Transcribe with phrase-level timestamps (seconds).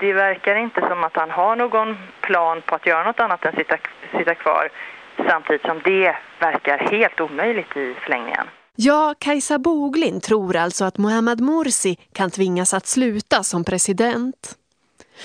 [0.00, 3.56] det verkar inte som att han har någon plan på att göra något annat än
[3.56, 3.78] sitta,
[4.18, 4.70] sitta kvar
[5.16, 8.46] samtidigt som det verkar helt omöjligt i förlängningen.
[8.76, 14.56] Ja, Kajsa Boglin tror alltså att Mohammad Morsi kan tvingas att sluta som president.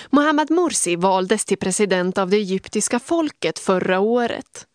[0.10, 4.68] Mohammad Morsi valdes till president av det egyptiska folket förra året.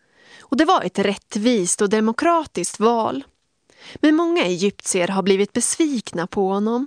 [0.42, 3.24] Och det var ett rättvist och demokratiskt val.
[3.94, 6.86] Men många egyptier har blivit besvikna på honom.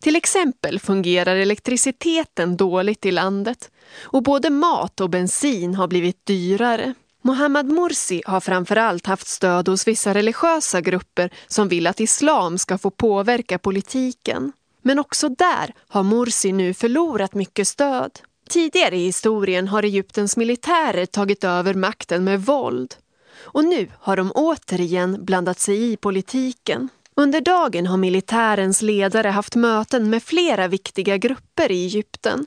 [0.00, 3.70] Till exempel fungerar elektriciteten dåligt i landet
[4.02, 6.94] och både mat och bensin har blivit dyrare.
[7.22, 12.78] Mohammad Morsi har framförallt haft stöd hos vissa religiösa grupper som vill att islam ska
[12.78, 14.52] få påverka politiken.
[14.82, 18.10] Men också där har Morsi nu förlorat mycket stöd.
[18.48, 22.94] Tidigare i historien har Egyptens militärer tagit över makten med våld.
[23.42, 26.88] Och nu har de återigen blandat sig i politiken.
[27.20, 32.46] Under dagen har militärens ledare haft möten med flera viktiga grupper i Egypten.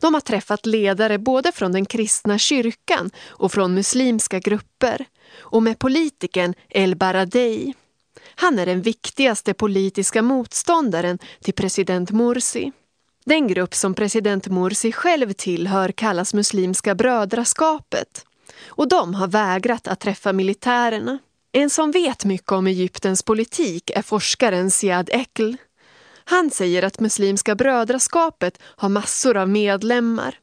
[0.00, 5.04] De har träffat ledare både från den kristna kyrkan och från muslimska grupper
[5.38, 7.74] och med politikern El Baradei.
[8.34, 12.72] Han är den viktigaste politiska motståndaren till president Morsi.
[13.24, 18.24] Den grupp som president Morsi själv tillhör kallas Muslimska brödraskapet
[18.66, 21.18] och de har vägrat att träffa militärerna.
[21.56, 25.52] En som vet mycket om Egyptens politik är forskaren Siad Ekl.
[26.24, 30.34] Han säger att Muslimska brödraskapet har massor av medlemmar.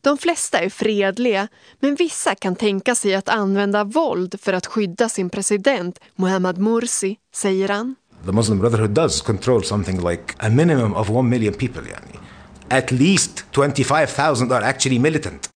[0.00, 1.48] De flesta är fredliga,
[1.80, 7.16] men vissa kan tänka sig att använda våld för att skydda sin president Mohammad Morsi,
[7.34, 7.94] säger han.
[8.26, 11.82] The Muslim Brotherhood does control something like a minimum of one million people.
[11.90, 12.18] Yani.
[12.68, 15.49] At least 25,000 are actually militant.